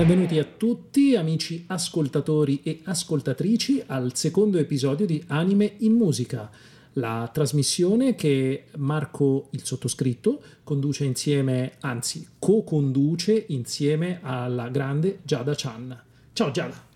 [0.00, 6.50] Benvenuti a tutti amici ascoltatori e ascoltatrici al secondo episodio di Anime in Musica,
[6.94, 16.02] la trasmissione che Marco il sottoscritto conduce insieme, anzi co-conduce insieme alla grande Giada Chan.
[16.32, 16.89] Ciao Giada!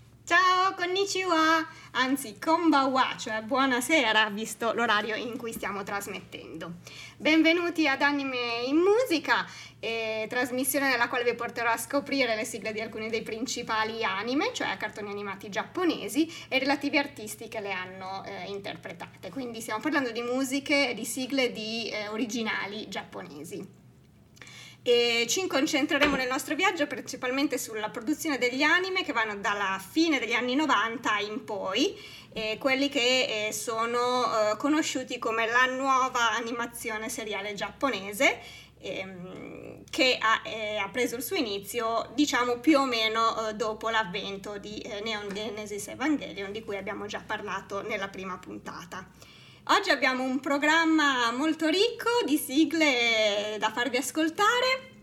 [0.77, 6.73] Konnichiwa, anzi konbawa, cioè buonasera, visto l'orario in cui stiamo trasmettendo.
[7.17, 9.47] Benvenuti ad Anime in Musica,
[9.79, 14.53] eh, trasmissione nella quale vi porterò a scoprire le sigle di alcuni dei principali anime,
[14.53, 19.31] cioè cartoni animati giapponesi, e relativi artisti che le hanno eh, interpretate.
[19.31, 23.84] Quindi stiamo parlando di musiche e di sigle di eh, originali giapponesi.
[24.87, 30.19] E ci concentreremo nel nostro viaggio principalmente sulla produzione degli anime che vanno dalla fine
[30.19, 31.99] degli anni 90 in poi,
[32.35, 38.39] eh, quelli che eh, sono eh, conosciuti come la nuova animazione seriale giapponese
[38.81, 43.89] ehm, che ha, eh, ha, preso il suo inizio diciamo più o meno eh, dopo
[43.89, 49.09] l'avvento di eh, Neon Genesis Evangelion di cui abbiamo già parlato nella prima puntata.
[49.69, 54.94] Oggi abbiamo un programma molto ricco di sigle da farvi ascoltare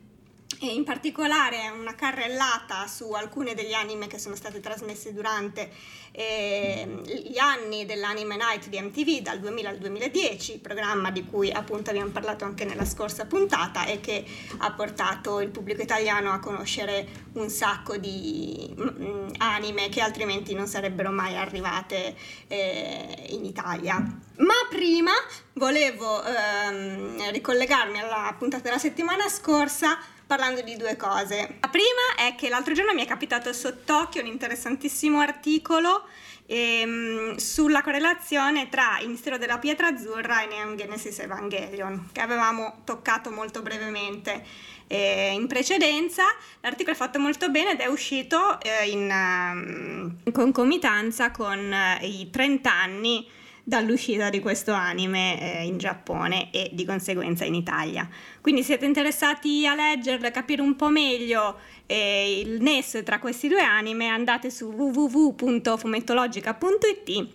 [0.60, 5.72] e in particolare una carrellata su alcune degli anime che sono state trasmesse durante
[6.12, 11.90] eh, gli anni dell'Anime Night di MTV dal 2000 al 2010, programma di cui appunto
[11.90, 14.26] abbiamo parlato anche nella scorsa puntata e che
[14.58, 20.68] ha portato il pubblico italiano a conoscere un sacco di mm, anime che altrimenti non
[20.68, 22.16] sarebbero mai arrivate
[22.48, 23.96] eh, in Italia.
[24.38, 25.12] Ma prima
[25.54, 29.98] volevo ehm, ricollegarmi alla puntata della settimana scorsa
[30.32, 31.58] parlando di due cose.
[31.60, 36.06] La prima è che l'altro giorno mi è capitato sott'occhio un interessantissimo articolo
[36.46, 42.80] ehm, sulla correlazione tra il mistero della pietra azzurra e Neon Genesis Evangelion, che avevamo
[42.86, 44.46] toccato molto brevemente
[44.88, 46.24] eh, in precedenza.
[46.62, 52.06] L'articolo è fatto molto bene ed è uscito eh, in, um, in, concomitanza con uh,
[52.06, 53.28] i 30 anni
[53.72, 58.06] dall'uscita di questo anime eh, in Giappone e di conseguenza in Italia.
[58.42, 63.48] Quindi siete interessati a leggerlo e capire un po' meglio eh, il nesso tra questi
[63.48, 67.28] due anime, andate su www.fumettologica.it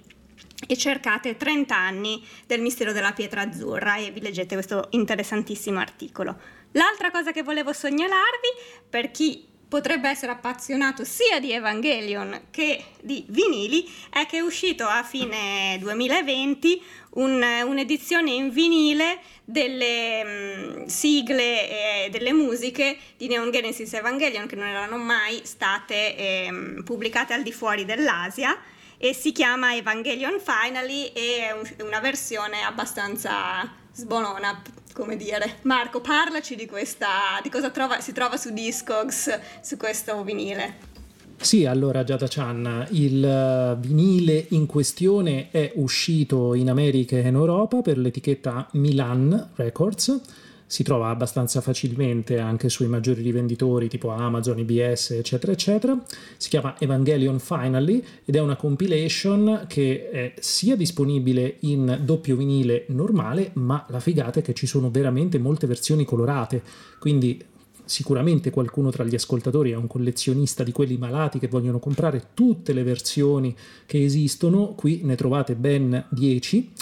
[0.68, 6.38] e cercate 30 anni del mistero della pietra azzurra e vi leggete questo interessantissimo articolo.
[6.72, 8.48] L'altra cosa che volevo segnalarvi,
[8.90, 14.86] per chi potrebbe essere appassionato sia di Evangelion che di vinili è che è uscito
[14.86, 16.82] a fine 2020
[17.16, 24.46] un, un'edizione in vinile delle mh, mm, sigle e delle musiche di Neon Genesis Evangelion
[24.46, 28.58] che non erano mai state eh, pubblicate al di fuori dell'Asia
[28.96, 34.62] e si chiama Evangelion Finally e è un, una versione abbastanza sbonona
[34.92, 35.56] come dire.
[35.62, 40.94] Marco, parlaci di questa, di cosa trova, si trova su Discogs, su questo vinile.
[41.38, 47.34] Sì, allora Giada Chan, il eh, vinile in questione è uscito in America e in
[47.34, 50.20] Europa per l'etichetta Milan Records
[50.66, 56.02] si trova abbastanza facilmente anche sui maggiori rivenditori tipo Amazon, IBS, eccetera, eccetera.
[56.36, 62.84] Si chiama Evangelion Finally ed è una compilation che è sia disponibile in doppio vinile
[62.88, 66.62] normale, ma la figata è che ci sono veramente molte versioni colorate,
[66.98, 67.42] quindi
[67.84, 72.72] sicuramente qualcuno tra gli ascoltatori è un collezionista di quelli malati che vogliono comprare tutte
[72.72, 73.54] le versioni
[73.86, 76.72] che esistono, qui ne trovate ben 10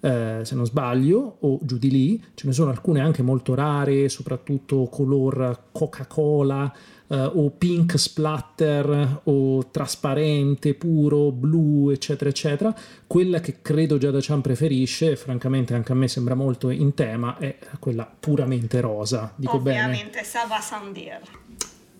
[0.00, 2.22] eh, se non sbaglio, o giù di lì.
[2.34, 6.72] Ce ne sono alcune anche molto rare, soprattutto color Coca-Cola
[7.08, 12.74] eh, o pink splatter o trasparente, puro, blu, eccetera, eccetera.
[13.06, 17.56] Quella che credo Giada Chan preferisce, francamente anche a me sembra molto in tema, è
[17.78, 19.32] quella puramente rosa.
[19.34, 20.24] Dico Ovviamente, bene?
[20.24, 21.20] ça va sans dire.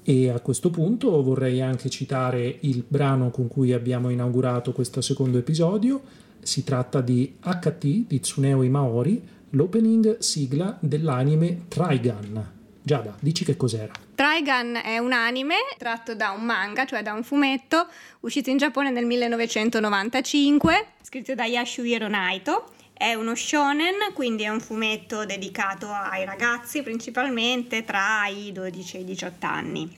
[0.03, 5.37] E a questo punto vorrei anche citare il brano con cui abbiamo inaugurato questo secondo
[5.37, 6.01] episodio,
[6.49, 12.53] si tratta di HT di Tsuneo Maori, l'opening sigla dell'anime Trigun.
[12.81, 13.93] Giada, dici che cos'era.
[14.15, 17.87] Trigun è un anime tratto da un manga, cioè da un fumetto,
[18.21, 22.71] uscito in Giappone nel 1995, scritto da Yashuhiro Naito.
[22.95, 29.01] È uno shonen, quindi è un fumetto dedicato ai ragazzi principalmente tra i 12 e
[29.01, 29.97] i 18 anni.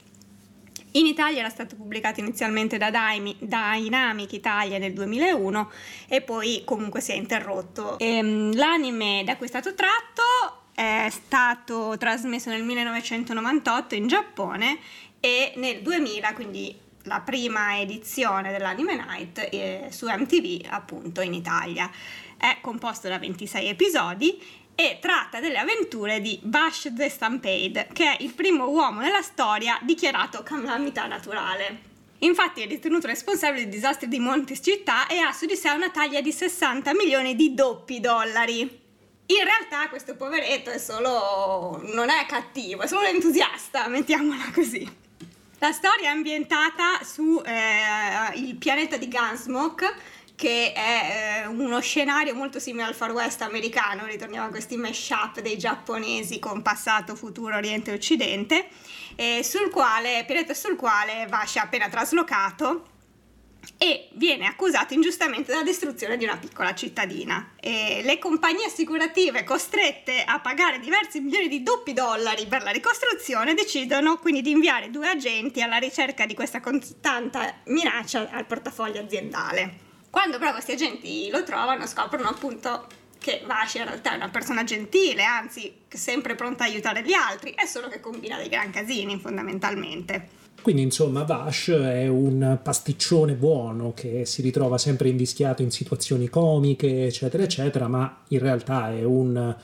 [0.93, 5.71] In Italia era stato pubblicato inizialmente da Dynamic Italia nel 2001
[6.07, 7.97] e poi comunque si è interrotto.
[7.97, 10.21] E, ehm, l'anime da cui è stato tratto
[10.73, 14.79] è stato trasmesso nel 1998 in Giappone
[15.19, 21.89] e nel 2000, quindi la prima edizione dell'Anime Night eh, su MTV appunto in Italia.
[22.37, 24.41] È composto da 26 episodi
[24.75, 29.79] e tratta delle avventure di Bash the Stampede, che è il primo uomo nella storia
[29.81, 31.89] dichiarato calamità naturale.
[32.19, 35.89] Infatti è ritenuto responsabile dei disastri di molte città e ha su di sé una
[35.89, 38.59] taglia di 60 milioni di doppi dollari.
[38.59, 41.81] In realtà questo poveretto è solo...
[41.93, 44.99] non è cattivo, è solo entusiasta, mettiamola così.
[45.59, 49.93] La storia è ambientata su eh, pianeta di Gunsmoke,
[50.41, 55.39] che è eh, uno scenario molto simile al Far West americano, ritorniamo a questi mash-up
[55.39, 58.67] dei giapponesi con passato, futuro, oriente e occidente,
[59.17, 62.87] eh, sul quale, pianeta sul quale Vash è appena traslocato
[63.77, 67.51] e viene accusato ingiustamente della distruzione di una piccola cittadina.
[67.59, 73.53] E le compagnie assicurative costrette a pagare diversi milioni di doppi dollari per la ricostruzione
[73.53, 79.89] decidono quindi di inviare due agenti alla ricerca di questa costante minaccia al portafoglio aziendale.
[80.11, 82.85] Quando però questi agenti lo trovano scoprono appunto
[83.17, 87.53] che Vash in realtà è una persona gentile, anzi sempre pronta a aiutare gli altri,
[87.55, 90.39] è solo che combina dei gran casini fondamentalmente.
[90.61, 97.05] Quindi insomma Vash è un pasticcione buono che si ritrova sempre invischiato in situazioni comiche,
[97.05, 99.55] eccetera, eccetera, ma in realtà è un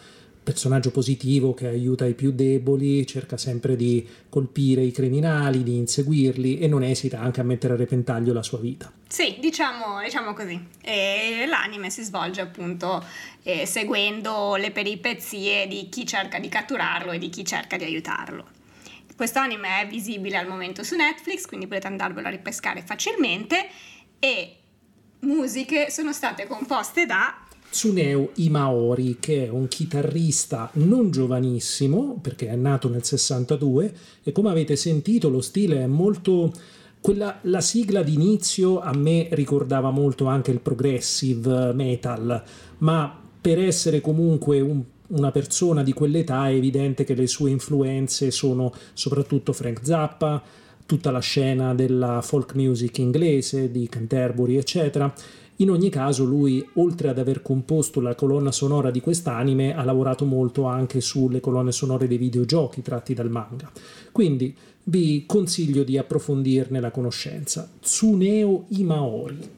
[0.47, 6.59] personaggio positivo che aiuta i più deboli, cerca sempre di colpire i criminali, di inseguirli
[6.59, 8.89] e non esita anche a mettere a repentaglio la sua vita.
[9.09, 10.57] Sì, diciamo, diciamo così.
[10.81, 13.03] E l'anime si svolge appunto
[13.43, 18.47] eh, seguendo le peripezie di chi cerca di catturarlo e di chi cerca di aiutarlo.
[19.17, 23.67] Questo anime è visibile al momento su Netflix, quindi potete andarvelo a ripescare facilmente
[24.17, 24.55] e
[25.19, 32.55] musiche sono state composte da Tsuneo Imaori, che è un chitarrista non giovanissimo, perché è
[32.55, 33.93] nato nel 62,
[34.23, 36.51] e come avete sentito lo stile è molto...
[36.99, 42.43] Quella, la sigla d'inizio a me ricordava molto anche il progressive metal,
[42.79, 48.31] ma per essere comunque un, una persona di quell'età è evidente che le sue influenze
[48.31, 50.41] sono soprattutto Frank Zappa,
[50.85, 55.13] tutta la scena della folk music inglese, di Canterbury, eccetera
[55.57, 60.25] in ogni caso lui, oltre ad aver composto la colonna sonora di quest'anime, ha lavorato
[60.25, 63.71] molto anche sulle colonne sonore dei videogiochi tratti dal manga.
[64.11, 67.69] Quindi vi consiglio di approfondirne la conoscenza.
[67.81, 69.55] Tsuneo Imaori.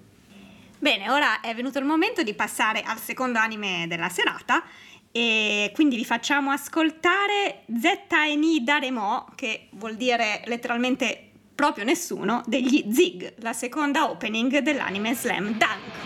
[0.80, 4.64] Bene, ora è venuto il momento di passare al secondo anime della serata
[5.12, 11.29] e quindi vi facciamo ascoltare ZNI Daremo, che vuol dire letteralmente
[11.60, 15.99] proprio nessuno, degli Zig, la seconda opening dell'anime Slam Dunk.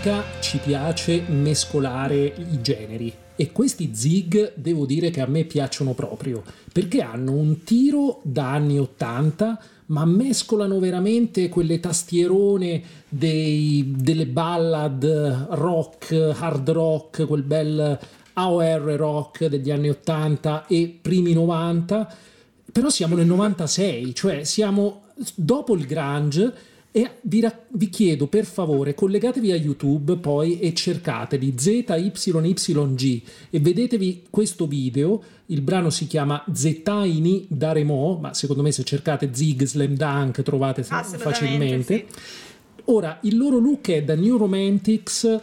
[0.00, 5.92] Musica ci piace mescolare i generi e questi zig devo dire che a me piacciono
[5.92, 6.42] proprio
[6.72, 15.04] perché hanno un tiro da anni 80 ma mescolano veramente quelle tastierone dei, delle ballad
[15.50, 17.98] rock, hard rock, quel bel
[18.32, 22.16] AOR rock degli anni 80 e primi 90
[22.72, 25.02] però siamo nel 96 cioè siamo
[25.34, 30.74] dopo il grunge e vi, ra- vi, chiedo per favore, collegatevi a YouTube poi e
[30.74, 35.22] cercatevi ZYYG e vedetevi questo video.
[35.46, 40.42] Il brano si chiama Zetaini da Remo, ma secondo me se cercate Zig Slam Dunk
[40.42, 41.94] trovate facilmente.
[41.94, 42.04] Sì.
[42.86, 45.40] Ora, il loro look è da New Romantics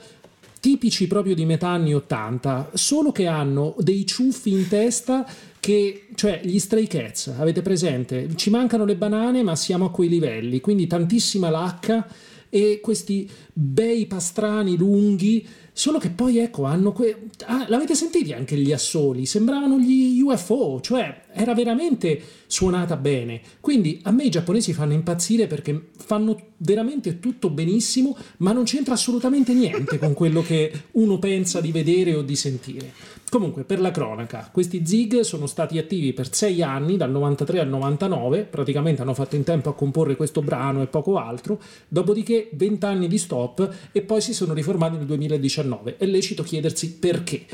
[0.60, 5.26] tipici proprio di metà anni 80, solo che hanno dei ciuffi in testa
[5.68, 8.30] che, cioè gli stray cats, avete presente?
[8.36, 12.08] Ci mancano le banane ma siamo a quei livelli, quindi tantissima lacca
[12.48, 15.46] e questi bei pastrani lunghi
[15.78, 17.28] Solo che poi ecco, hanno que...
[17.46, 19.28] ah, l'avete sentiti anche gli assoli?
[19.28, 23.42] Sembravano gli UFO, cioè era veramente suonata bene.
[23.60, 28.96] Quindi a me i giapponesi fanno impazzire perché fanno veramente tutto benissimo, ma non c'entra
[28.96, 32.92] assolutamente niente con quello che uno pensa di vedere o di sentire.
[33.30, 37.68] Comunque, per la cronaca, questi Zig sono stati attivi per sei anni, dal 93 al
[37.68, 42.86] 99, praticamente hanno fatto in tempo a comporre questo brano e poco altro, dopodiché 20
[42.86, 45.98] anni di stop e poi si sono riformati nel 2019.
[45.98, 47.46] È lecito chiedersi perché,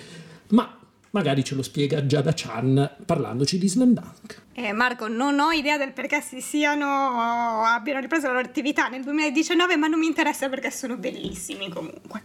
[0.50, 0.78] ma
[1.14, 4.42] magari ce lo spiega Giada Chan parlandoci di Slam Dunk.
[4.54, 9.04] Eh, Marco, non ho idea del perché si siano abbiano ripreso la loro attività nel
[9.04, 12.22] 2019, ma non mi interessa perché sono bellissimi comunque.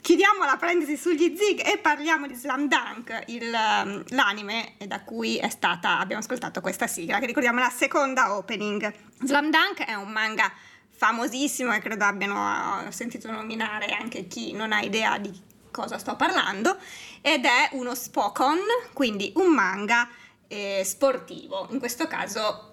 [0.00, 5.36] Chiudiamo la parentesi sugli zig e parliamo di Slam Dunk, il, um, l'anime da cui
[5.36, 8.92] è stata, abbiamo ascoltato questa sigla, che ricordiamo la seconda opening.
[9.22, 10.50] Slam Dunk è un manga
[10.90, 16.76] famosissimo e credo abbiano sentito nominare anche chi non ha idea di cosa sto parlando,
[17.20, 18.58] ed è uno Spokon,
[18.92, 20.08] quindi un manga
[20.48, 22.68] eh, sportivo, in questo caso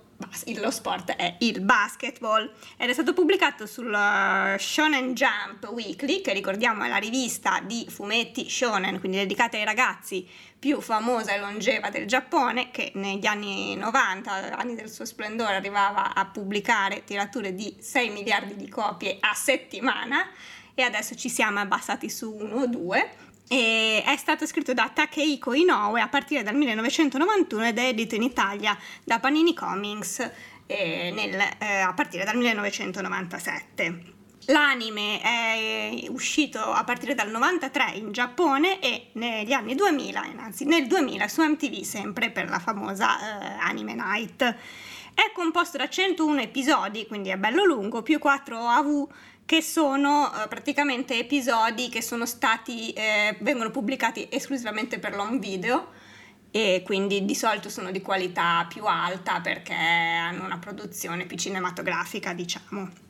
[0.57, 2.51] lo sport è il basketball.
[2.77, 7.85] Ed è stato pubblicato sul uh, Shonen Jump Weekly, che ricordiamo è la rivista di
[7.89, 13.75] fumetti shonen, quindi dedicata ai ragazzi più famosa e longeva del Giappone, che negli anni
[13.75, 19.33] 90, anni del suo splendore, arrivava a pubblicare tirature di 6 miliardi di copie a
[19.33, 20.27] settimana
[20.75, 23.09] e adesso ci siamo abbassati su 1 o 2
[23.47, 28.23] e è stato scritto da Takehiko Inoue a partire dal 1991 ed è edito in
[28.23, 30.31] Italia da Panini Comics
[30.65, 34.13] eh, nel, eh, a partire dal 1997.
[34.47, 40.85] L'anime è uscito a partire dal 93 in Giappone e negli anni 2000, anzi nel
[40.85, 44.43] 2000 su MTV sempre per la famosa eh, Anime Night.
[45.15, 49.07] È composto da 101 episodi, quindi è bello lungo, più 4 AV
[49.45, 55.91] che sono eh, praticamente episodi che sono stati, eh, vengono pubblicati esclusivamente per l'home video
[56.51, 62.33] e quindi di solito sono di qualità più alta perché hanno una produzione più cinematografica,
[62.33, 63.04] diciamo.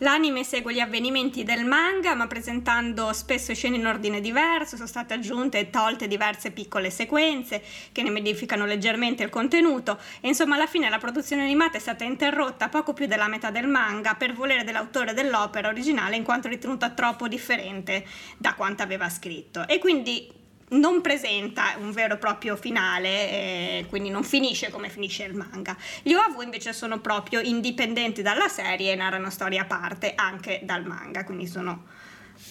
[0.00, 5.14] L'anime segue gli avvenimenti del manga, ma presentando spesso scene in ordine diverso, sono state
[5.14, 9.98] aggiunte e tolte diverse piccole sequenze che ne modificano leggermente il contenuto.
[10.20, 13.66] E insomma alla fine la produzione animata è stata interrotta poco più della metà del
[13.66, 19.66] manga per volere dell'autore dell'opera originale in quanto ritenuta troppo differente da quanto aveva scritto.
[19.66, 20.37] E quindi
[20.70, 25.76] non presenta un vero e proprio finale, eh, quindi non finisce come finisce il manga.
[26.02, 30.84] Gli OAV invece sono proprio indipendenti dalla serie e narrano storie a parte anche dal
[30.84, 31.84] manga, quindi sono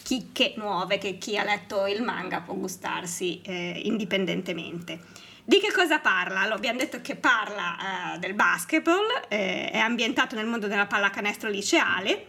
[0.03, 4.99] chicche nuove che chi ha letto il manga può gustarsi eh, indipendentemente.
[5.43, 6.41] Di che cosa parla?
[6.41, 11.49] Allora, abbiamo detto che parla eh, del basketball, eh, è ambientato nel mondo della pallacanestro
[11.49, 12.25] liceale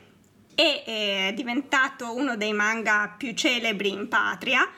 [0.55, 4.69] e è diventato uno dei manga più celebri in patria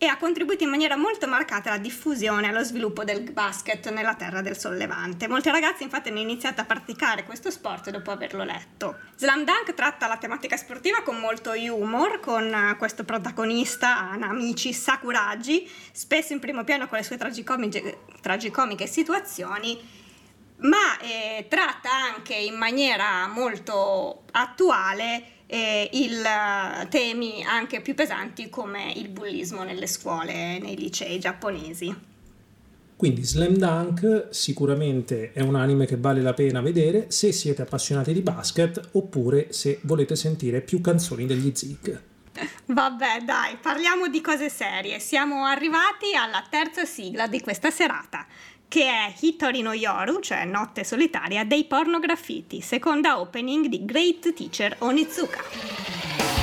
[0.00, 4.14] e ha contribuito in maniera molto marcata alla diffusione e allo sviluppo del basket nella
[4.14, 5.26] terra del sollevante.
[5.26, 8.96] Molti ragazzi infatti hanno iniziato a praticare questo sport dopo averlo letto.
[9.16, 15.68] Slam Dunk tratta la tematica sportiva con molto humor, con eh, questo protagonista Anamichi Sakuragi,
[15.90, 19.76] spesso in primo piano con le sue tragicomiche, tragicomiche situazioni,
[20.58, 26.22] ma eh, tratta anche in maniera molto attuale eh, il,
[26.90, 32.16] temi anche più pesanti come il bullismo nelle scuole, nei licei giapponesi.
[32.94, 38.12] Quindi Slam Dunk sicuramente è un anime che vale la pena vedere se siete appassionati
[38.12, 42.02] di basket oppure se volete sentire più canzoni degli Zig.
[42.66, 44.98] Vabbè, dai, parliamo di cose serie.
[44.98, 48.26] Siamo arrivati alla terza sigla di questa serata
[48.68, 54.76] che è Hitori no Yoru, cioè Notte solitaria, dei pornografiti, seconda opening di Great Teacher
[54.80, 56.37] Onizuka.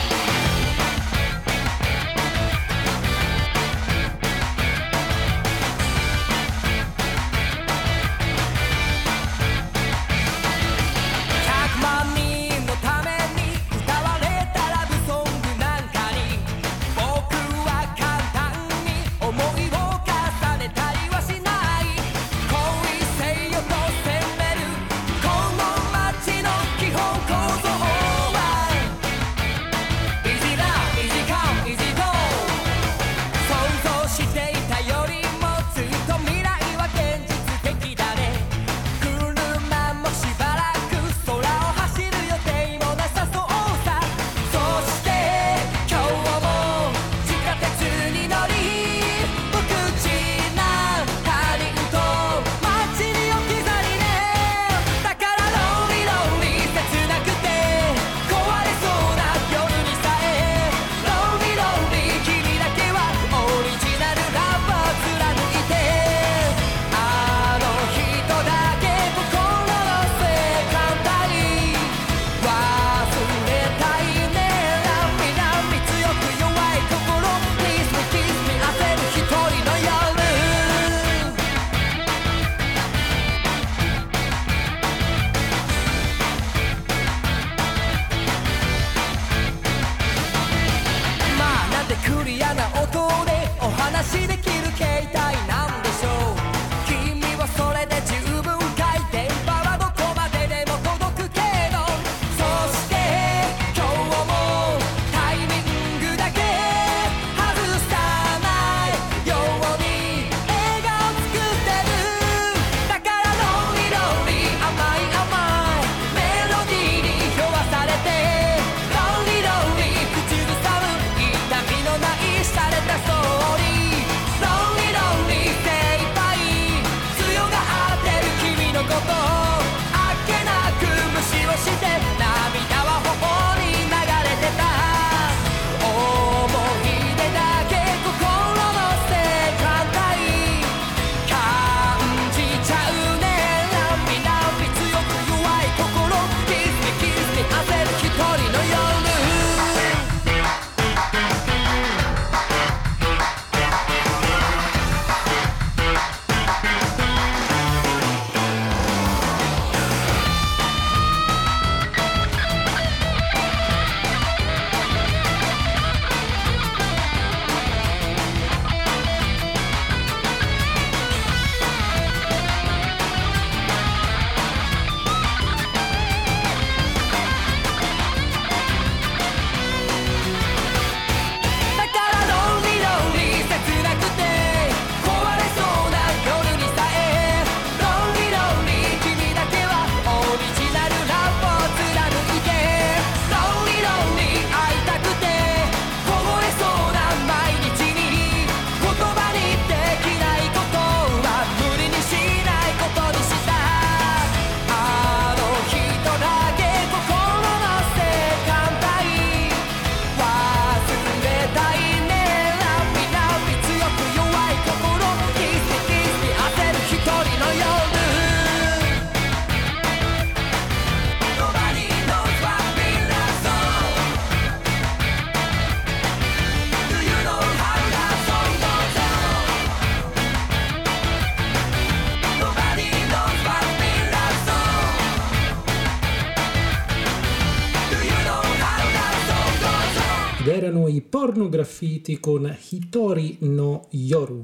[240.55, 244.43] Abbiamo i porno graffiti con Hitori no Yoru.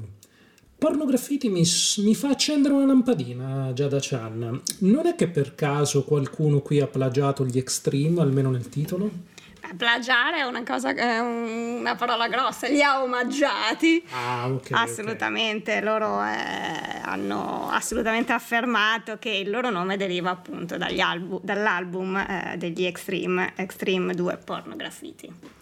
[0.76, 1.62] Porno graffiti mi,
[1.98, 4.60] mi fa accendere una lampadina, Giada Chan.
[4.80, 9.30] Non è che per caso qualcuno qui ha plagiato gli Extreme, almeno nel titolo?
[9.76, 14.04] plagiare è una cosa, è una parola grossa, li ha omaggiati.
[14.10, 14.72] Ah, ok.
[14.72, 15.84] Assolutamente, okay.
[15.84, 22.84] loro eh, hanno assolutamente affermato che il loro nome deriva appunto albu- dall'album eh, degli
[22.84, 25.61] Extreme, Extreme 2 Porno Graffiti.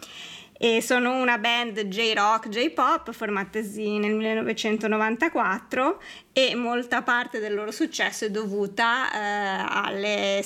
[0.62, 6.02] E sono una band J-rock, J-pop formatasi nel 1994
[6.34, 10.44] e molta parte del loro successo è dovuta eh, alle,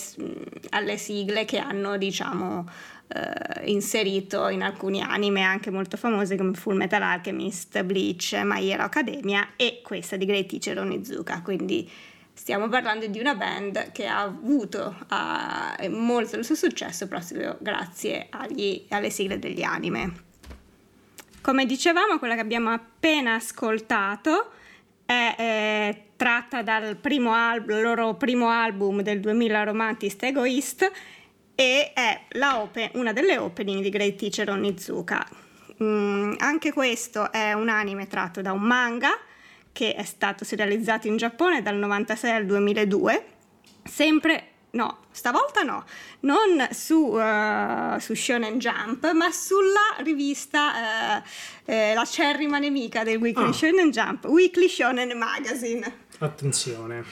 [0.70, 2.64] alle sigle che hanno, diciamo,
[3.08, 8.84] eh, inserito in alcuni anime anche molto famose come Full Metal Alchemist, Bleach, My Hero
[8.84, 11.90] Academia e questa di Great Teacher Onizuka, quindi
[12.34, 18.26] stiamo parlando di una band che ha avuto uh, molto del suo successo proprio grazie
[18.28, 20.22] agli, alle sigle degli anime.
[21.40, 24.50] Come dicevamo, quella che abbiamo appena ascoltato
[25.06, 30.90] è, è tratta dal primo al- loro primo album del 2000 Romantist Egoist
[31.54, 35.26] e è open, una delle opening di Great Teacher Onizuka.
[35.82, 39.10] Mm, anche questo è un anime tratto da un manga
[39.74, 43.26] che è stato serializzato in Giappone dal 96 al 2002,
[43.82, 45.84] sempre no, stavolta no,
[46.20, 53.18] non su, uh, su Shonen Jump, ma sulla rivista, uh, eh, la cerrima nemica del
[53.18, 53.52] Weekly oh.
[53.52, 56.02] Shonen Jump, Weekly Shonen Magazine.
[56.18, 57.04] Attenzione.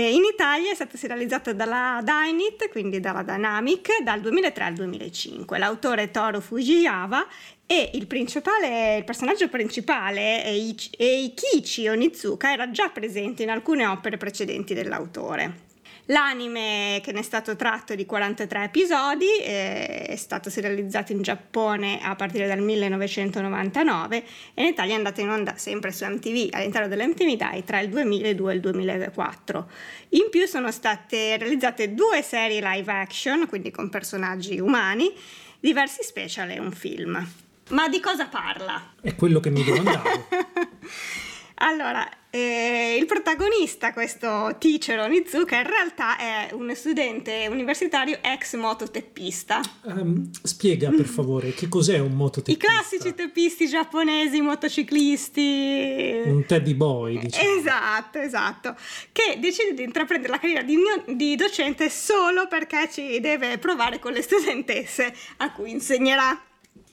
[0.00, 5.58] In Italia è stata serializzata dalla Dynit, quindi dalla Dynamic, dal 2003 al 2005.
[5.58, 7.26] L'autore è Toru Fujiyawa
[7.66, 15.70] e il, il personaggio principale, Eikichi Onizuka, era già presente in alcune opere precedenti dell'autore.
[16.06, 22.00] L'anime che ne è stato tratto di 43 episodi eh, è stato serializzato in Giappone
[22.02, 26.88] a partire dal 1999 e in Italia è andato in onda sempre su MTV all'interno
[26.88, 29.70] dell'MTV Dai tra il 2002 e il 2004.
[30.10, 35.12] In più sono state realizzate due serie live action, quindi con personaggi umani,
[35.60, 37.24] diversi special e un film.
[37.70, 38.94] Ma di cosa parla?
[39.00, 40.26] È quello che mi domandavo.
[41.62, 49.60] allora, eh, il protagonista, questo teacher Onizuka, in realtà è un studente universitario ex mototeppista.
[49.82, 52.66] Um, spiega per favore che cos'è un mototeppista?
[52.66, 56.22] I classici teppisti giapponesi, motociclisti.
[56.24, 57.58] Un teddy boy, diciamo.
[57.58, 58.76] Esatto, esatto.
[59.12, 60.78] Che decide di intraprendere la carriera di,
[61.14, 66.40] di docente solo perché ci deve provare con le studentesse a cui insegnerà.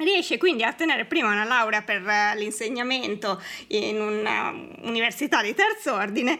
[0.01, 6.39] Riesce quindi a ottenere prima una laurea per eh, l'insegnamento in un'università di terzo ordine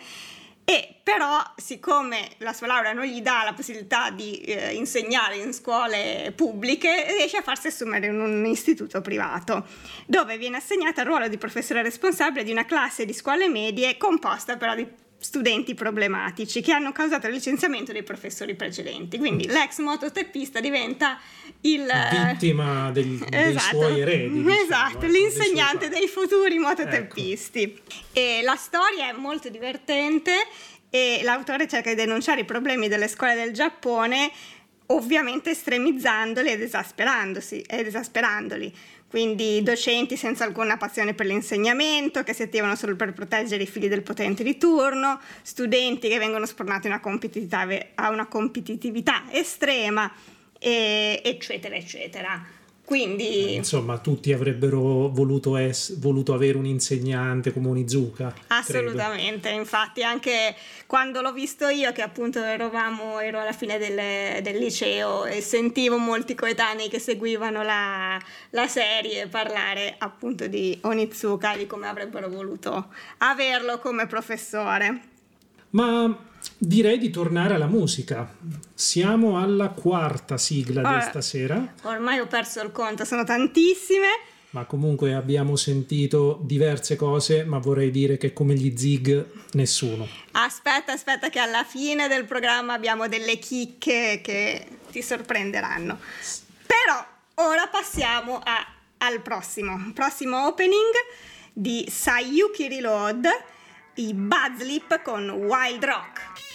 [0.64, 5.52] e però siccome la sua laurea non gli dà la possibilità di eh, insegnare in
[5.52, 9.66] scuole pubbliche, riesce a farsi assumere in un istituto privato,
[10.06, 14.56] dove viene assegnata il ruolo di professore responsabile di una classe di scuole medie composta
[14.56, 14.88] però di
[15.20, 19.18] studenti problematici che hanno causato il licenziamento dei professori precedenti.
[19.18, 19.52] Quindi mm.
[19.52, 21.20] l'ex mototeppista diventa
[21.62, 24.42] il vittima degli, esatto, dei suoi eredi.
[24.42, 27.62] Diciamo, esatto, ecco, l'insegnante dei, dei, futuri mototeppisti.
[27.64, 27.96] Ecco.
[28.14, 30.32] E la storia è molto divertente
[30.90, 34.32] e l'autore cerca di denunciare i problemi delle scuole del Giappone,
[34.92, 38.74] ovviamente estremizzandoli ed ed esasperandoli
[39.10, 43.88] quindi docenti senza alcuna passione per l'insegnamento, che si attivano solo per proteggere i figli
[43.88, 50.12] del potente di turno, studenti che vengono spornati a una competitività, a una competitività estrema,
[50.60, 52.58] e, eccetera, eccetera.
[52.90, 53.50] Quindi...
[53.50, 58.34] Eh, insomma, tutti avrebbero voluto, es- voluto avere un insegnante come Onizuka.
[58.48, 59.60] Assolutamente, credo.
[59.60, 60.56] infatti anche
[60.88, 66.00] quando l'ho visto io, che appunto eravamo, ero alla fine del, del liceo e sentivo
[66.00, 72.88] molti coetanei che seguivano la, la serie parlare appunto di Onizuka di come avrebbero voluto
[73.20, 75.02] averlo come professore.
[75.72, 76.18] Ma
[76.60, 78.36] direi di tornare alla musica.
[78.74, 81.74] Siamo alla quarta sigla Ora, di stasera.
[81.84, 84.08] Ormai ho perso il conto, sono tantissime.
[84.52, 90.08] Ma comunque abbiamo sentito diverse cose, ma vorrei dire che come gli zig nessuno.
[90.32, 96.00] Aspetta, aspetta che alla fine del programma abbiamo delle chicche che ti sorprenderanno.
[96.66, 97.06] Però
[97.48, 98.66] ora passiamo a,
[98.98, 100.94] al prossimo, prossimo opening
[101.54, 103.28] di Sayuki Reload
[104.00, 106.49] i Buzzlip con Wild Rock.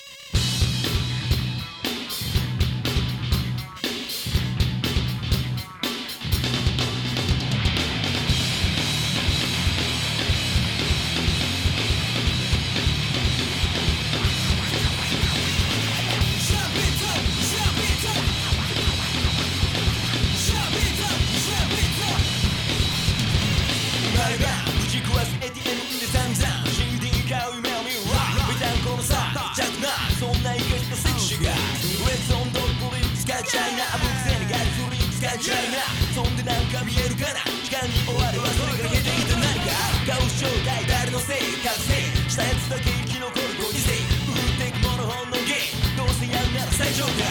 [35.44, 35.84] ジャイナ
[36.16, 39.76] そんでなんか見えるかな時間に終わればそれが出ていた何か
[40.08, 47.28] 顔正体誰のせい覚醒したやつだけ生き残るご時世売ってくもの本能ゲーどうせやんなら最上階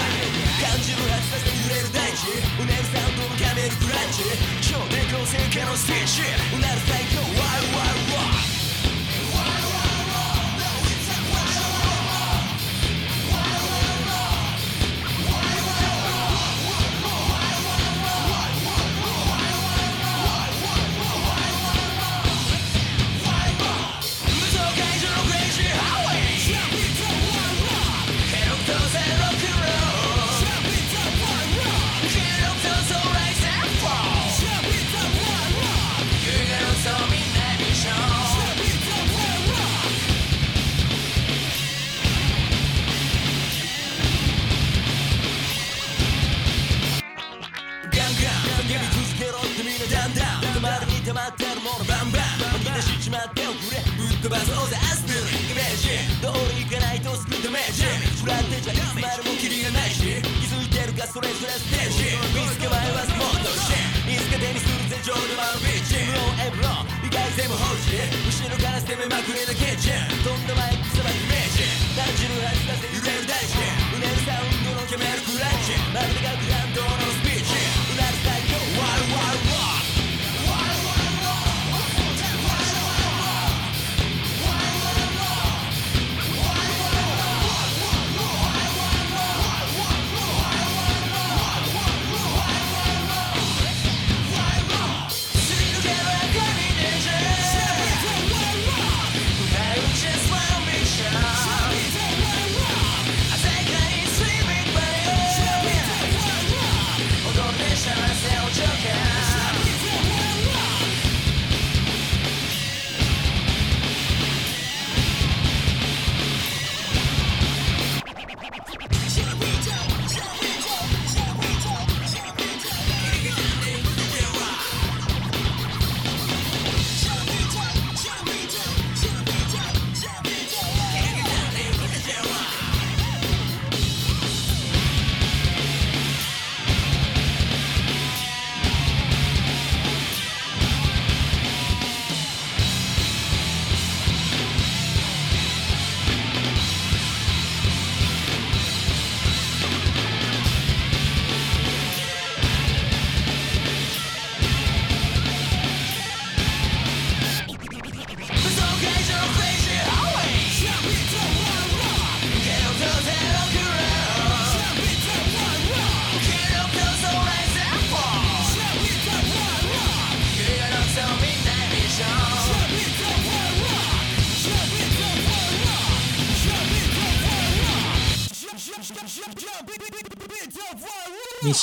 [0.62, 4.30] 感じるはずだして揺れる大地うねるサウンドのキャメルクランチ
[4.62, 6.22] 超電光線化のステージ
[6.54, 7.13] うなる最強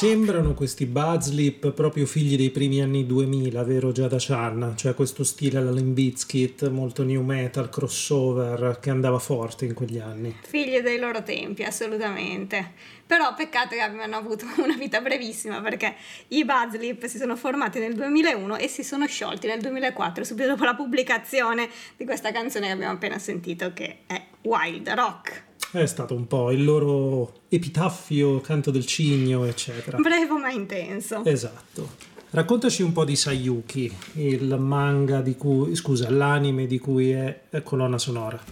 [0.00, 4.72] sembrano questi Buzzlip proprio figli dei primi anni 2000, vero Giada Chan?
[4.74, 9.98] Cioè questo stile alla Limp Bizkit, molto new metal, crossover, che andava forte in quegli
[9.98, 10.34] anni.
[10.40, 12.72] Figli dei loro tempi, assolutamente.
[13.04, 15.94] Però peccato che abbiano avuto una vita brevissima perché
[16.28, 20.64] i Buzzlip si sono formati nel 2001 e si sono sciolti nel 2004, subito dopo
[20.64, 25.48] la pubblicazione di questa canzone che abbiamo appena sentito, che è Wild Rock.
[25.72, 29.98] È stato un po' il loro epitaffio, canto del cigno, eccetera.
[29.98, 31.24] Brevo ma intenso.
[31.24, 31.90] Esatto.
[32.30, 37.62] Raccontaci un po' di Sayuki, il manga di cui, scusa, l'anime di cui è è
[37.62, 38.42] colonna sonora.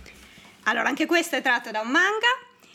[0.65, 2.27] Allora, anche questo è tratto da un manga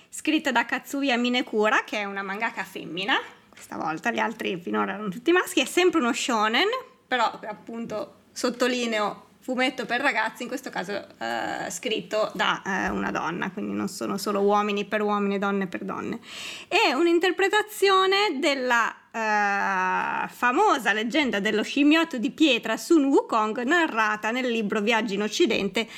[0.10, 3.16] scritto da Katsuya Minekura, che è una mangaka femmina.
[3.50, 5.62] Questa volta gli altri finora erano tutti maschi.
[5.62, 6.68] È sempre uno shonen,
[7.08, 13.52] però appunto sottolineo fumetto per ragazzi, in questo caso eh, scritto da eh, una donna,
[13.52, 16.20] quindi non sono solo uomini per uomini, donne per donne.
[16.66, 24.80] È un'interpretazione della eh, famosa leggenda dello scimmiotto di pietra Sun Wukong narrata nel libro
[24.80, 25.90] Viaggi in Occidente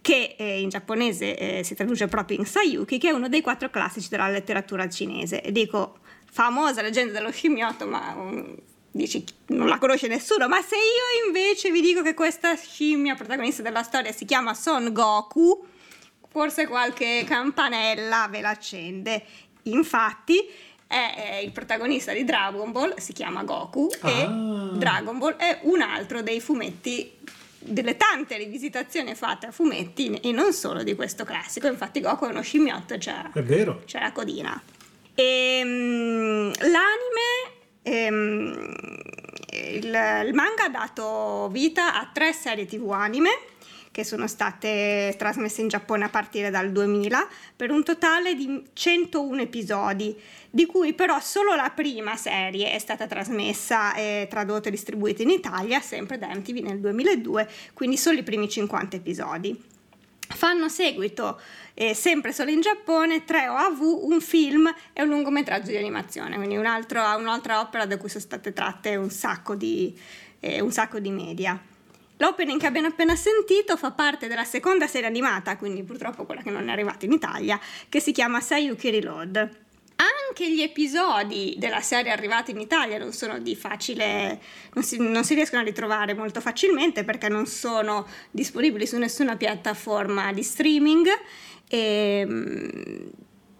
[0.00, 3.70] che eh, in giapponese eh, si traduce proprio in Sayuki, che è uno dei quattro
[3.70, 5.42] classici della letteratura cinese.
[5.50, 5.98] Dico
[6.30, 8.54] famosa leggenda dello scimmiotto, ma um,
[8.96, 13.60] dici non la conosce nessuno, ma se io invece vi dico che questa scimmia protagonista
[13.62, 15.66] della storia si chiama Son Goku,
[16.30, 19.22] forse qualche campanella ve la accende.
[19.64, 20.38] Infatti
[20.86, 24.10] è, è il protagonista di Dragon Ball, si chiama Goku Ah.
[24.10, 24.28] e
[24.78, 27.10] Dragon Ball è un altro dei fumetti
[27.66, 31.66] delle tante rivisitazioni fatte a fumetti e non solo di questo classico.
[31.66, 33.82] Infatti, Goku è uno scimmiotto, c'era, È vero.
[33.86, 34.62] c'è la codina.
[35.14, 37.53] E, mm, l'anime,
[37.84, 38.72] ehm,
[39.52, 39.84] il,
[40.26, 43.30] il manga ha dato vita a tre serie tv anime
[43.94, 49.40] che sono state trasmesse in Giappone a partire dal 2000 per un totale di 101
[49.42, 50.20] episodi,
[50.50, 55.30] di cui però solo la prima serie è stata trasmessa e tradotta e distribuita in
[55.30, 59.73] Italia, sempre da MTV nel 2002, quindi solo i primi 50 episodi.
[60.44, 61.40] Fanno seguito,
[61.72, 66.58] eh, sempre solo in Giappone, tre OAV, un film e un lungometraggio di animazione, quindi
[66.58, 69.98] un altro- un'altra opera da cui sono state tratte un sacco di,
[70.40, 71.58] eh, un sacco di media.
[72.18, 76.50] L'opening che abbiamo appena sentito fa parte della seconda serie animata, quindi purtroppo quella che
[76.50, 79.63] non è arrivata in Italia, che si chiama Sayuki Reload.
[79.96, 84.40] Anche gli episodi della serie arrivati in Italia non sono di facile,
[84.72, 89.36] non si, non si riescono a ritrovare molto facilmente perché non sono disponibili su nessuna
[89.36, 91.06] piattaforma di streaming.
[91.68, 92.26] E,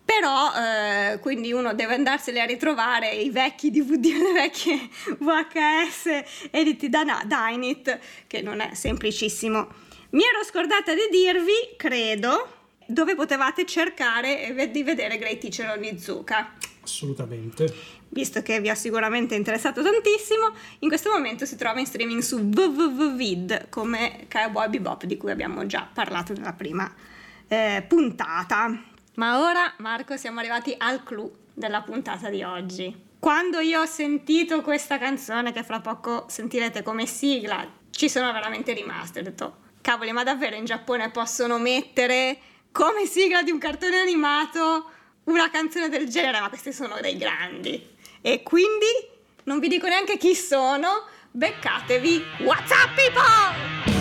[0.05, 6.89] però eh, quindi uno deve andarseli a ritrovare i vecchi DVD, le vecchie VHS editi
[6.89, 9.83] da Dynit, che non è semplicissimo.
[10.11, 12.54] Mi ero scordata di dirvi, credo,
[12.87, 16.53] dove potevate cercare di vedere Great Teacher Onizuka.
[16.83, 17.73] Assolutamente.
[18.09, 22.37] Visto che vi ha sicuramente interessato tantissimo, in questo momento si trova in streaming su
[22.37, 26.93] www.vid come Cowboy Bebop di cui abbiamo già parlato nella prima
[27.49, 28.93] eh, puntata.
[29.15, 33.03] Ma ora, Marco, siamo arrivati al clou della puntata di oggi.
[33.19, 38.75] Quando io ho sentito questa canzone, che fra poco sentirete come sigla, ci sono veramente
[38.75, 39.21] rimasto.
[39.21, 42.39] Ho detto, cavoli, ma davvero in Giappone possono mettere
[42.75, 44.91] come sigla di un cartone animato
[45.27, 46.41] una canzone del genere?
[46.41, 47.81] Ma questi sono dei grandi.
[48.21, 48.87] E quindi
[49.45, 53.94] non vi dico neanche chi sono, beccatevi What's up people!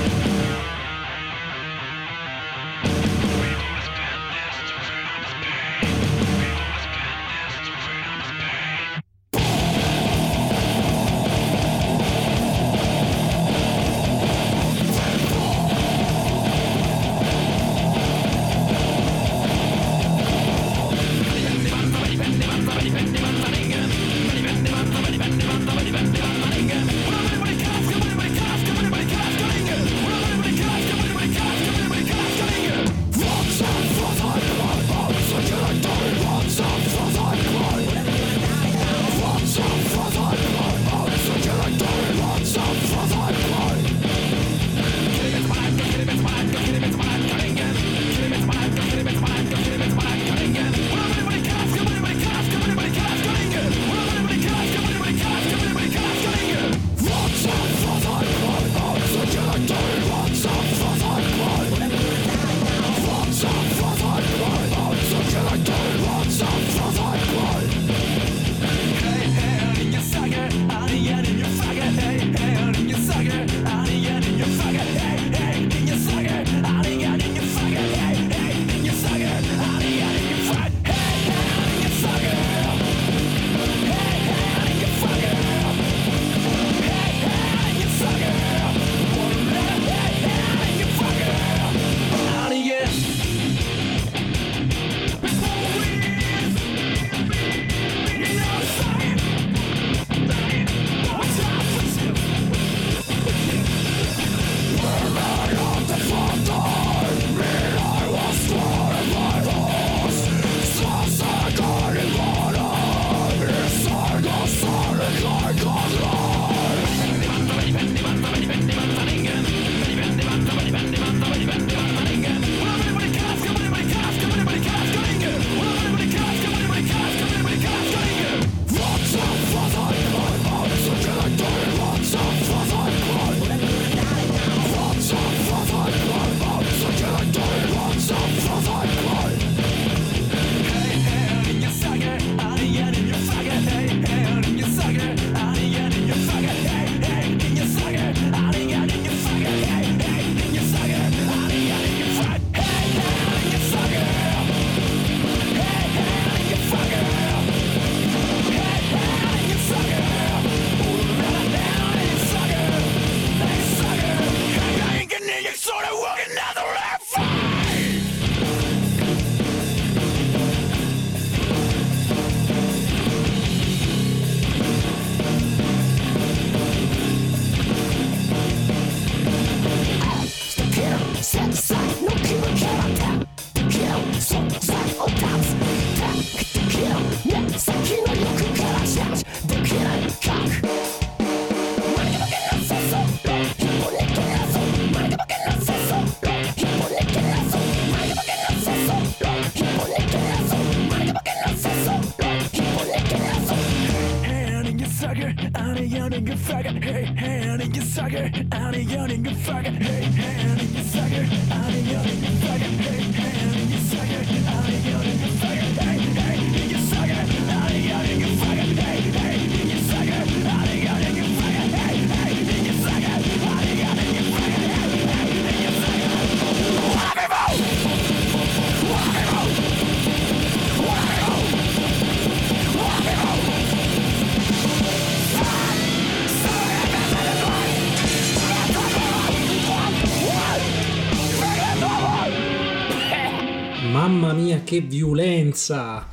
[244.73, 246.07] Che violenza!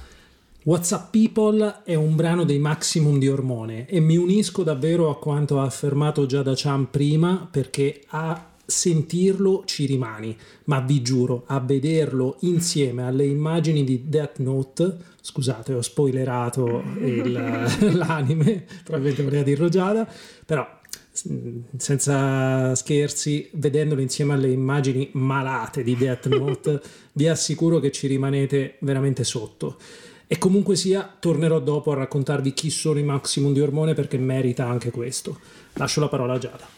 [0.64, 5.58] WhatsApp People è un brano dei Maximum di Ormone e mi unisco davvero a quanto
[5.58, 12.36] ha affermato Giada Chan prima perché a sentirlo ci rimani, ma vi giuro, a vederlo
[12.40, 17.32] insieme alle immagini di Death Note, scusate ho spoilerato il-
[17.96, 20.06] l'anime, probabilmente voleva dirlo Giada,
[20.44, 20.68] però
[21.12, 26.80] senza scherzi, vedendolo insieme alle immagini malate di Death Note,
[27.12, 29.78] vi assicuro che ci rimanete veramente sotto.
[30.26, 34.64] E comunque sia, tornerò dopo a raccontarvi chi sono i Maximum di Ormone perché merita
[34.66, 35.40] anche questo.
[35.72, 36.68] Lascio la parola a Giada.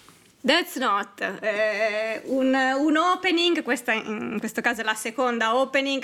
[0.45, 6.03] That's not eh, un, un opening, questa in questo caso è la seconda opening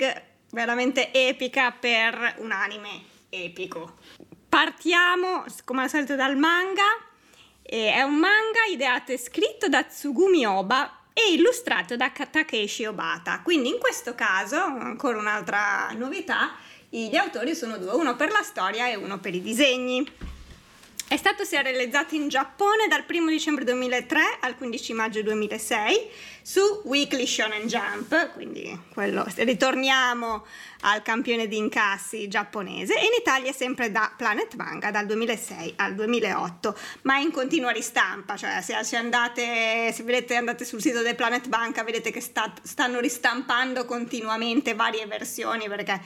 [0.51, 3.95] veramente epica per un anime epico.
[4.47, 7.08] Partiamo come al solito dal manga.
[7.71, 13.41] È un manga ideato e scritto da Tsugumi Oba e illustrato da Takeshi Obata.
[13.43, 16.55] Quindi in questo caso, ancora un'altra novità,
[16.89, 20.03] gli autori sono due, uno per la storia e uno per i disegni.
[21.09, 26.07] È stato serializzato in Giappone dal 1 dicembre 2003 al 15 maggio 2006
[26.43, 30.45] su Weekly Shonen Jump, quindi quello, ritorniamo
[30.81, 35.95] al campione di incassi giapponese, e in Italia sempre da Planet Manga dal 2006 al
[35.95, 41.47] 2008, ma in continua ristampa, cioè se, andate, se vedete, andate sul sito del Planet
[41.47, 45.99] Manga vedete che sta- stanno ristampando continuamente varie versioni perché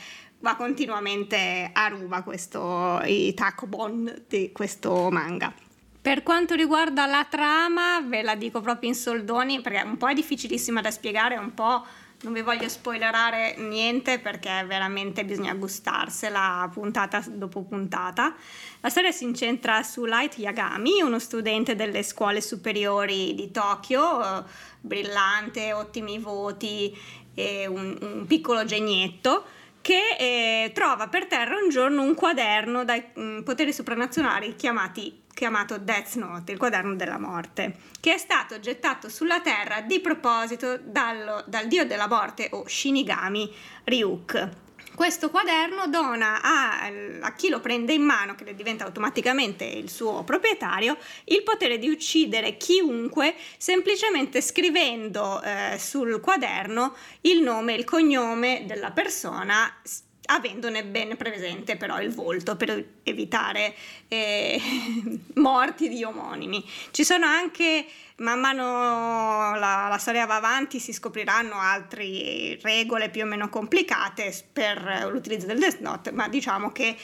[0.43, 5.53] va continuamente a ruba questo, i takobon di questo manga.
[6.01, 10.13] Per quanto riguarda la trama, ve la dico proprio in soldoni perché un po' è
[10.13, 11.85] difficilissima da spiegare, un po'
[12.23, 18.35] non vi voglio spoilerare niente perché veramente bisogna gustarsela puntata dopo puntata.
[18.81, 24.43] La storia si incentra su Light Yagami, uno studente delle scuole superiori di Tokyo, eh,
[24.81, 26.93] brillante, ottimi voti
[27.33, 33.03] e un, un piccolo genietto che eh, trova per terra un giorno un quaderno dai
[33.19, 39.09] mm, poteri sopranazionali chiamati, chiamato Death Note, il quaderno della morte, che è stato gettato
[39.09, 43.53] sulla terra di proposito dallo- dal dio della morte o Shinigami
[43.83, 44.49] Ryuk.
[44.95, 46.91] Questo quaderno dona a,
[47.21, 51.89] a chi lo prende in mano, che diventa automaticamente il suo proprietario, il potere di
[51.89, 59.81] uccidere chiunque semplicemente scrivendo eh, sul quaderno il nome e il cognome della persona
[60.25, 63.73] avendone ben presente però il volto per evitare
[64.07, 64.59] eh,
[65.35, 66.63] morti di omonimi.
[66.91, 67.85] Ci sono anche,
[68.17, 74.33] man mano la, la storia va avanti, si scopriranno altre regole più o meno complicate
[74.51, 76.95] per l'utilizzo del Death Note, ma diciamo che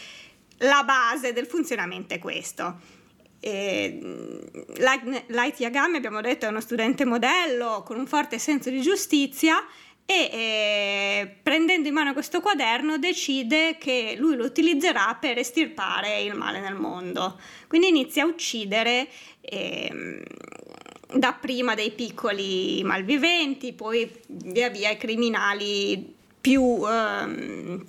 [0.59, 2.97] la base del funzionamento è questo.
[3.41, 9.63] Light, Light Yagami, abbiamo detto, è uno studente modello con un forte senso di giustizia
[10.09, 16.33] e eh, prendendo in mano questo quaderno decide che lui lo utilizzerà per estirpare il
[16.33, 17.39] male nel mondo.
[17.67, 19.07] Quindi inizia a uccidere
[19.41, 20.23] ehm,
[21.13, 27.85] dapprima dei piccoli malviventi, poi via via i criminali più ehm,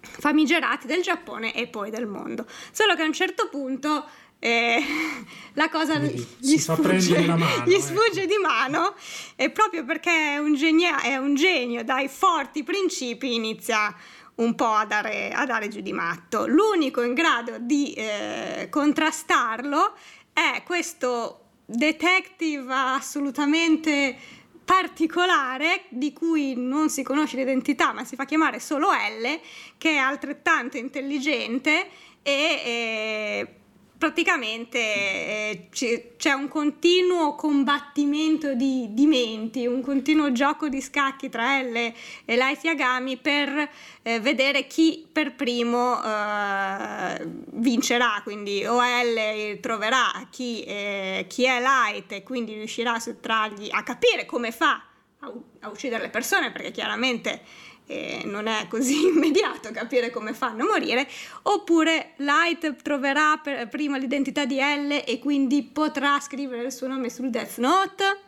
[0.00, 2.46] famigerati del Giappone e poi del mondo.
[2.72, 4.06] Solo che a un certo punto
[4.40, 4.82] eh,
[5.54, 7.82] la cosa Quindi gli sfugge, mano, gli ecco.
[7.82, 8.94] sfugge di mano
[9.36, 13.94] e proprio perché è un, genia- è un genio dai forti principi inizia
[14.36, 16.46] un po' a dare, a dare giù di matto.
[16.46, 19.92] L'unico in grado di eh, contrastarlo
[20.32, 24.16] è questo detective assolutamente
[24.64, 29.40] particolare di cui non si conosce l'identità ma si fa chiamare solo L
[29.76, 31.88] che è altrettanto intelligente
[32.22, 33.59] e eh,
[34.00, 35.68] praticamente eh,
[36.16, 41.94] c'è, un continuo combattimento di, di menti, un continuo gioco di scacchi tra L e
[42.24, 43.68] Light Yagami per
[44.00, 51.60] eh, vedere chi per primo eh, vincerà, quindi o L troverà chi, eh, chi è
[51.60, 54.82] Light e quindi riuscirà a sottrargli, a capire come fa
[55.18, 57.42] a, a uccidere le persone perché chiaramente
[57.90, 61.08] eh, non è così immediato capire come fanno a morire,
[61.42, 67.10] oppure Light troverà per, prima l'identità di L e quindi potrà scrivere il suo nome
[67.10, 68.20] sul Death Note.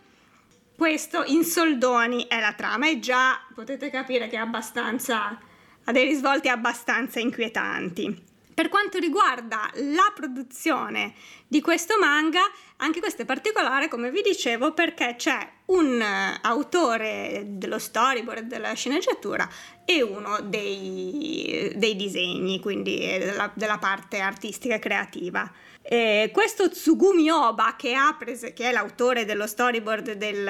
[0.76, 5.38] Questo in soldoni è la trama e già potete capire che è abbastanza,
[5.84, 8.30] ha dei risvolti abbastanza inquietanti.
[8.54, 11.14] Per quanto riguarda la produzione
[11.46, 12.40] di questo manga,
[12.76, 18.72] anche questo è particolare, come vi dicevo, perché c'è un uh, autore dello storyboard, della
[18.74, 19.48] sceneggiatura
[19.84, 25.50] e uno dei, dei disegni, quindi della, della parte artistica e creativa.
[25.84, 30.44] Eh, questo Tsugumi Oba, che, prese- che, è l'autore dello storyboard del,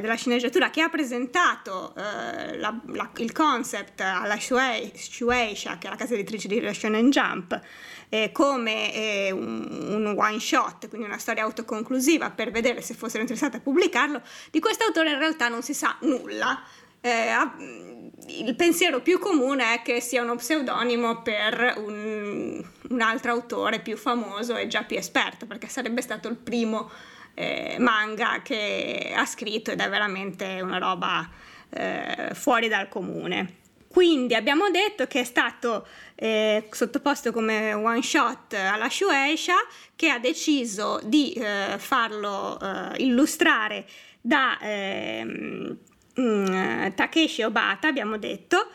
[0.00, 5.90] della sceneggiatura, che ha presentato eh, la, la, il concept alla Shuei, Shueisha, che è
[5.90, 7.60] la casa editrice di Shonen Jump,
[8.08, 13.20] eh, come eh, un, un, one shot, quindi una storia autoconclusiva per vedere se fossero
[13.20, 16.62] interessati a pubblicarlo, di questo autore in realtà non si sa nulla.
[17.00, 23.80] Eh, il pensiero più comune è che sia uno pseudonimo per un, un, altro autore
[23.80, 26.90] più famoso e già più esperto, perché sarebbe stato il primo
[27.34, 31.28] eh, manga che ha scritto ed è veramente una roba
[31.70, 33.62] eh, fuori dal comune.
[33.88, 35.86] Quindi abbiamo detto che è stato
[36.16, 39.54] eh, sottoposto come one shot alla Shueisha
[39.94, 43.86] che ha deciso di eh, farlo eh, illustrare
[44.20, 45.78] da ehm,
[46.20, 48.68] mm, Takeshi Obata, abbiamo detto,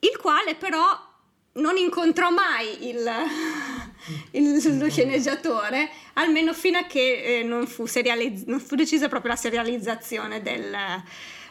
[0.00, 1.06] il quale però
[1.58, 3.04] non incontrò mai il,
[4.32, 9.32] il, lo sceneggiatore, almeno fino a che eh, non, fu serializz- non, fu decisa proprio
[9.32, 10.74] la serializzazione del,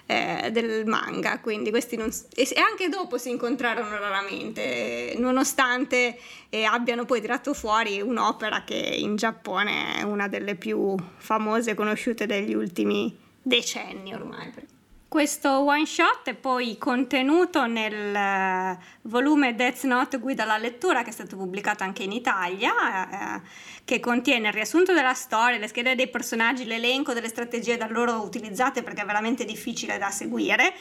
[0.05, 1.39] eh, del manga.
[1.39, 6.17] Quindi questi non, e, anche dopo si incontrarono raramente, nonostante
[6.49, 11.75] eh, abbiano poi tirato fuori un'opera che in Giappone è una delle più famose e
[11.75, 14.75] conosciute degli ultimi decenni ormai.
[15.09, 21.11] Questo one shot è poi contenuto nel eh, volume Death Note Guida alla lettura che
[21.11, 23.41] è stato pubblicato anche in Italia, eh,
[23.85, 28.21] che contiene il riassunto della storia, le schede dei personaggi, l'elenco delle strategie da loro
[28.21, 30.73] utilizzate perché è veramente difficile da seguire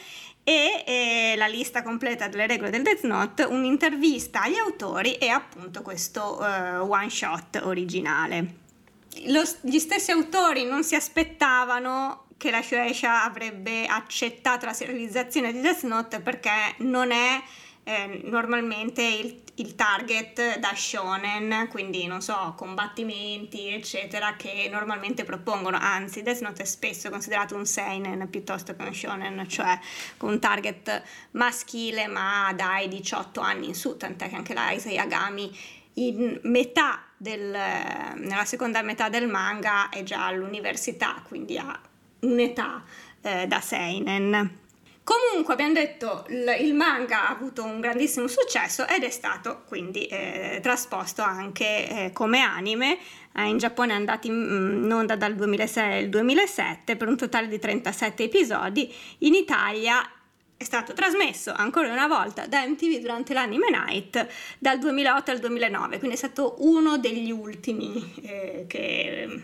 [0.43, 5.81] e eh, la lista completa delle regole del Death Note, un'intervista agli autori e appunto
[5.81, 8.65] questo eh, one shot originale.
[9.27, 15.59] Lo, gli stessi autori non si aspettavano che la Shueisha avrebbe accettato la serializzazione di
[15.59, 17.41] Death Note perché non è
[17.83, 25.77] eh, normalmente il, il, target da shonen, quindi non so, combattimenti, eccetera, che normalmente propongono.
[25.79, 29.79] Anzi, Death Note è spesso considerato un seinen piuttosto che un shonen, cioè
[30.17, 34.93] con un target maschile ma dai 18 anni in su, tant'è che anche la Isai
[34.93, 41.79] Yagami in metà del, nella seconda metà del manga è già all'università, quindi ha
[42.19, 42.83] un'età
[43.21, 44.65] eh, da Seinen.
[45.07, 50.59] Comunque abbiamo detto il, manga ha avuto un grandissimo successo ed è stato quindi eh,
[50.61, 52.97] trasposto anche eh, come anime.
[53.33, 57.15] Eh, in Giappone è andato in, mm, in onda dal 2006 al 2007 per un
[57.15, 58.93] totale di 37 episodi.
[59.19, 60.01] In Italia
[60.57, 64.27] è stato trasmesso ancora una volta da MTV durante l'Anime Night
[64.59, 69.41] dal 2008 al 2009, quindi è stato uno degli ultimi eh, che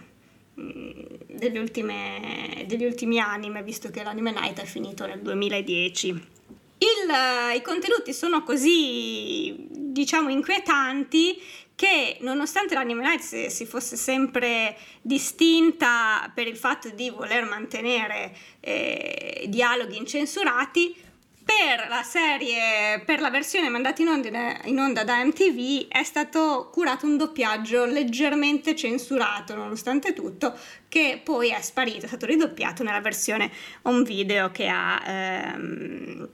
[0.56, 6.08] degli, ultime, degli ultimi anime, visto che l'anime Night è finito nel 2010.
[6.10, 11.42] Il, I contenuti sono così, diciamo, inquietanti
[11.76, 18.36] che nonostante l'anime Night si, si, fosse sempre distinta per il fatto di voler mantenere
[18.60, 20.96] eh, dialoghi incensurati,
[21.44, 26.70] per la serie, per la versione mandata in onda, in onda, da MTV è stato
[26.72, 33.02] curato un doppiaggio leggermente censurato nonostante tutto che poi è sparito, è stato ridoppiato nella
[33.02, 33.52] versione
[33.84, 36.30] on video che ha ehm,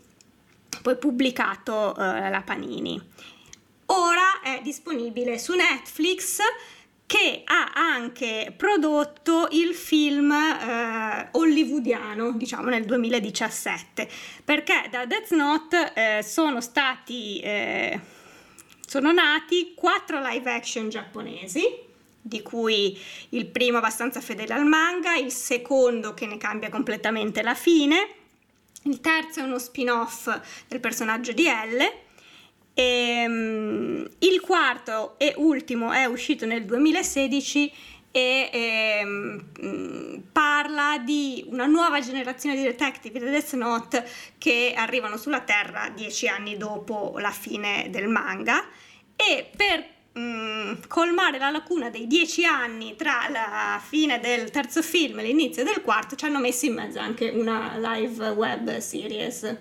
[0.81, 3.01] poi pubblicato eh, la Panini.
[3.87, 6.39] Ora è disponibile su Netflix
[7.09, 14.07] che ha anche prodotto il film eh, hollywoodiano, diciamo nel 2017,
[14.45, 17.99] perché da Death Note eh, sono stati, eh,
[18.85, 21.63] sono nati quattro live action giapponesi,
[22.21, 22.95] di cui
[23.29, 28.07] il primo abbastanza fedele al manga, il secondo che ne cambia completamente la fine,
[28.83, 30.29] il terzo è uno spin-off
[30.67, 31.91] del personaggio di L,
[32.79, 37.71] e, um, il quarto e ultimo è uscito nel 2016
[38.09, 44.07] e ehm, parla di una nuova generazione di detective di Death Note
[44.37, 48.65] che arrivano sulla Terra dieci anni dopo la fine del manga
[49.13, 55.19] e per mh, colmare la lacuna dei dieci anni tra la fine del terzo film
[55.19, 59.57] e l'inizio del quarto, ci hanno messo in mezzo anche una live web series.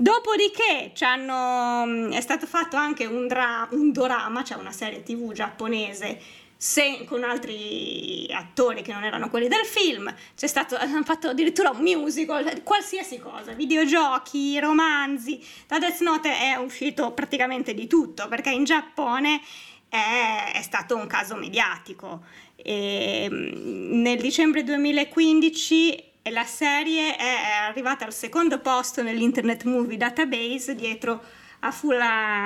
[0.00, 5.32] Dopodiché hanno, mm, è stato fatto anche un, dra- un dorama, cioè una serie tv
[5.32, 6.18] giapponese
[6.56, 11.68] se, con altri attori che non erano quelli del film, c'è stato, hanno fatto addirittura
[11.68, 18.48] un musical, qualsiasi cosa, videogiochi, romanzi, da Death Note è uscito praticamente di tutto, perché
[18.48, 19.42] in Giappone
[19.86, 22.22] è, è stato un caso mediatico.
[22.56, 27.34] E, mm, nel dicembre 2015 la serie è
[27.66, 31.22] arrivata al secondo posto nell'Internet Movie Database dietro
[31.60, 31.98] a Full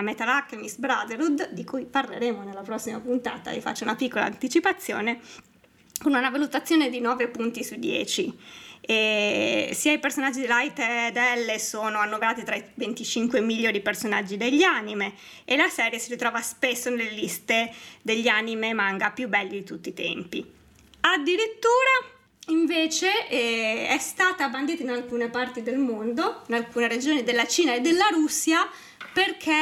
[0.03, 5.21] Metal Alchemist Brotherhood, di cui parleremo nella prossima puntata, vi faccio una piccola anticipazione,
[6.01, 8.39] con una valutazione di 9 punti su 10.
[8.87, 14.37] E sia i personaggi di Light ed Elle sono annoverati tra i 25 migliori personaggi
[14.37, 15.15] degli anime
[15.45, 17.73] e la serie si ritrova spesso nelle liste
[18.03, 20.45] degli anime e manga più belli di tutti i tempi.
[21.01, 22.13] Addirittura
[22.49, 27.75] invece eh, è stata bandita in alcune parti del mondo, in alcune regioni della Cina
[27.75, 28.69] e della Russia,
[29.13, 29.53] perché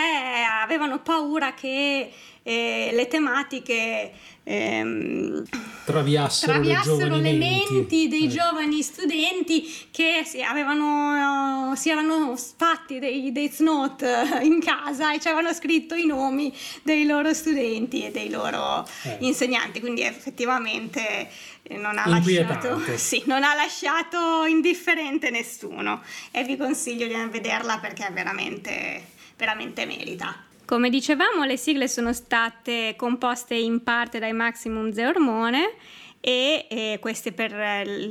[0.63, 2.11] avevano paura che
[2.43, 4.13] eh, le tematiche
[4.43, 5.45] ehm,
[5.85, 8.29] traviassero, traviassero le, le menti dei eh.
[8.29, 15.29] giovani studenti che si, avevano, si erano fatti dei Death Note in casa e ci
[15.29, 19.19] avevano scritto i nomi dei loro studenti e dei loro eh.
[19.21, 21.29] insegnanti, quindi effettivamente
[21.63, 27.79] eh, non ha, lasciato, sì, non ha lasciato indifferente nessuno e vi consiglio di vederla
[27.79, 29.11] perché è veramente
[29.43, 30.52] veramente merita.
[30.73, 35.75] Come dicevamo, le sigle sono state composte in parte dai Maximum The Ormone
[36.19, 37.53] e eh, queste per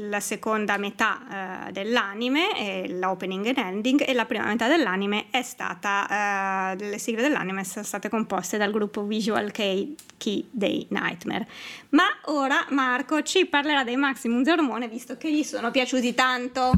[0.07, 5.41] la seconda metà eh, dell'anime, eh, l'opening and ending, e la prima metà dell'anime è
[5.41, 11.47] stata, eh, le sigle dell'anime sono state composte dal gruppo Visual Kei, Key Day Nightmare.
[11.89, 16.73] Ma ora Marco ci parlerà dei Maximum The Ormone visto che gli sono piaciuti tanto.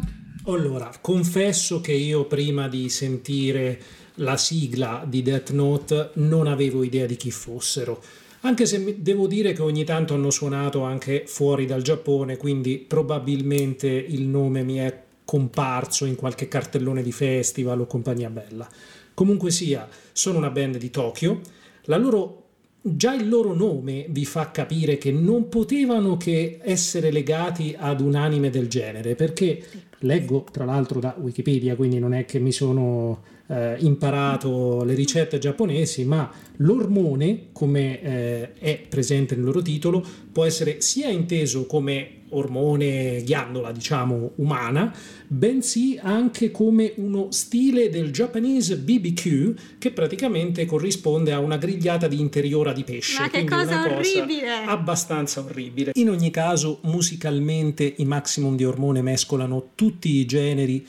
[0.45, 7.05] Allora, confesso che io prima di sentire la sigla di Death Note non avevo idea
[7.05, 8.01] di chi fossero.
[8.41, 13.88] Anche se devo dire che ogni tanto hanno suonato anche fuori dal Giappone, quindi probabilmente
[13.88, 18.68] il nome mi è comparso in qualche cartellone di festival o compagnia bella.
[19.14, 21.39] Comunque sia, sono una band di Tokyo.
[21.86, 22.43] Loro,
[22.82, 28.16] già il loro nome vi fa capire che non potevano che essere legati ad un
[28.16, 29.64] anime del genere, perché
[29.99, 35.38] leggo tra l'altro da Wikipedia, quindi non è che mi sono eh, imparato le ricette
[35.38, 42.22] giapponesi, ma l'ormone, come eh, è presente nel loro titolo, può essere sia inteso come
[42.30, 44.91] ormone ghiandola, diciamo, umana,
[45.28, 52.20] bensì anche come uno stile del Japanese BBQ che praticamente corrisponde a una grigliata di
[52.20, 53.22] interiora di pesce.
[53.22, 54.41] Ma che cosa orribile!
[54.41, 55.91] Cosa abbastanza orribile.
[55.93, 60.84] In ogni caso, musicalmente i Maximum di Ormone mescolano tutti i generi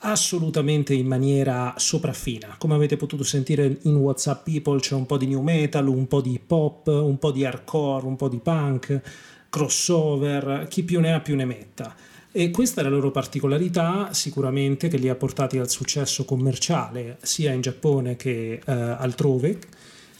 [0.00, 2.54] assolutamente in maniera sopraffina.
[2.58, 6.20] Come avete potuto sentire in WhatsApp People c'è un po' di new metal, un po'
[6.20, 9.00] di pop, un po' di hardcore, un po' di punk,
[9.48, 11.94] crossover, chi più ne ha più ne metta.
[12.32, 17.52] E questa è la loro particolarità sicuramente che li ha portati al successo commerciale sia
[17.52, 19.58] in Giappone che eh, altrove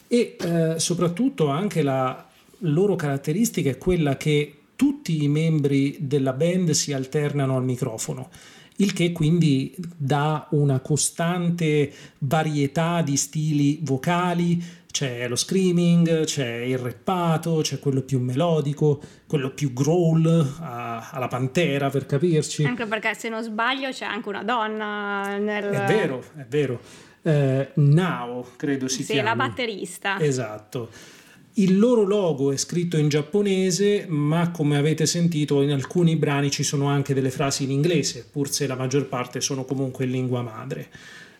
[0.08, 2.26] e eh, soprattutto anche la
[2.64, 8.28] loro caratteristica è quella che tutti i membri della band si alternano al microfono
[8.80, 16.78] il che quindi dà una costante varietà di stili vocali, c'è lo screaming, c'è il
[16.78, 22.64] rappato, c'è quello più melodico, quello più growl alla pantera per capirci.
[22.64, 25.64] Anche perché se non sbaglio c'è anche una donna nel...
[25.64, 26.80] È vero, è vero.
[27.22, 29.30] Eh, Nao credo si sì, chiama.
[29.30, 30.18] Sì, la batterista.
[30.20, 30.88] Esatto.
[31.54, 36.62] Il loro logo è scritto in giapponese, ma come avete sentito in alcuni brani ci
[36.62, 40.42] sono anche delle frasi in inglese, pur se la maggior parte sono comunque in lingua
[40.42, 40.88] madre.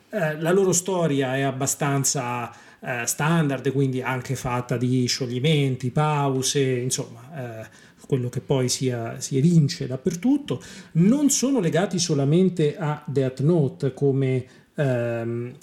[0.09, 2.51] Eh, la loro storia è abbastanza
[2.81, 7.67] eh, standard, quindi anche fatta di scioglimenti, pause, insomma, eh,
[8.05, 10.61] quello che poi si, si evince dappertutto.
[10.93, 14.45] Non sono legati solamente a Death Note come,
[14.75, 15.53] ehm,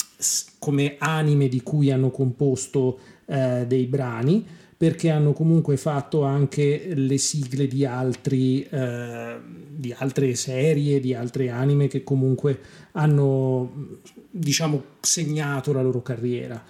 [0.58, 2.98] come anime di cui hanno composto
[3.28, 4.44] eh, dei brani
[4.76, 9.36] perché hanno comunque fatto anche le sigle di, altri, eh,
[9.70, 12.60] di altre serie, di altre anime che comunque
[12.92, 13.98] hanno
[14.30, 16.62] diciamo segnato la loro carriera.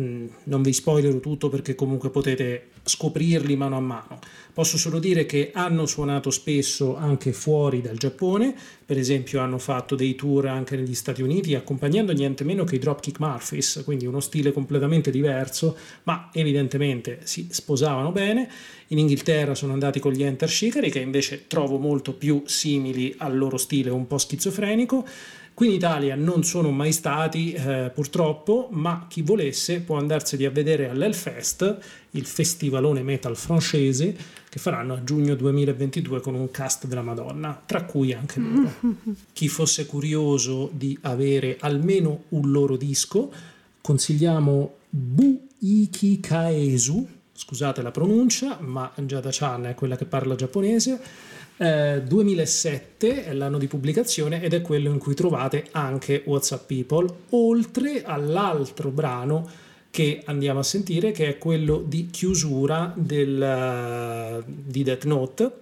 [0.00, 4.18] Mm, non vi spoilerò tutto perché comunque potete scoprirli mano a mano.
[4.52, 8.54] Posso solo dire che hanno suonato spesso anche fuori dal Giappone,
[8.84, 12.78] per esempio hanno fatto dei tour anche negli Stati Uniti accompagnando niente meno che i
[12.78, 18.48] Dropkick Murphys, quindi uno stile completamente diverso, ma evidentemente si sposavano bene.
[18.88, 23.36] In Inghilterra sono andati con gli Enter Shikari che invece trovo molto più simili al
[23.36, 25.06] loro stile un po' schizofrenico.
[25.54, 30.50] Qui in Italia non sono mai stati eh, purtroppo, ma chi volesse può andarseli a
[30.50, 31.78] vedere all'Elfest,
[32.10, 34.16] il festivalone metal francese
[34.48, 38.72] che faranno a giugno 2022 con un cast della Madonna, tra cui anche loro.
[39.32, 43.32] chi fosse curioso di avere almeno un loro disco,
[43.80, 52.02] consigliamo Buiki Kaesu, scusate la pronuncia, ma Jada Chan è quella che parla giapponese eh,
[52.02, 58.02] 2007 è l'anno di pubblicazione ed è quello in cui trovate anche WhatsApp People, oltre
[58.02, 59.48] all'altro brano
[59.90, 65.52] che andiamo a sentire, che è quello di chiusura del, uh, di Death Note.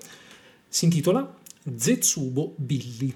[0.66, 1.30] Si intitola
[1.76, 3.14] Zetsubo Billy.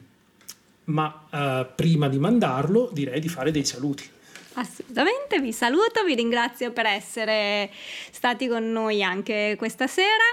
[0.84, 4.06] Ma uh, prima di mandarlo direi di fare dei saluti.
[4.52, 7.70] Assolutamente, vi saluto, vi ringrazio per essere
[8.10, 10.24] stati con noi anche questa sera.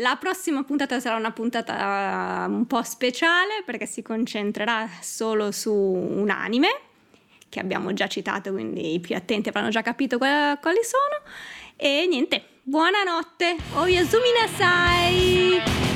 [0.00, 6.30] La prossima puntata sarà una puntata un po' speciale perché si concentrerà solo su un
[6.30, 6.68] anime
[7.50, 11.22] che abbiamo già citato, quindi i più attenti avranno già capito quali sono.
[11.76, 15.89] E niente, buonanotte, oyasumi nasai!